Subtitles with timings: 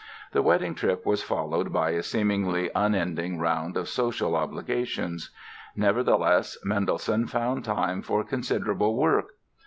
[0.31, 5.29] The wedding trip was followed by a seemingly unending round of social obligations.
[5.75, 9.33] Nevertheless, Mendelssohn found time for considerable work.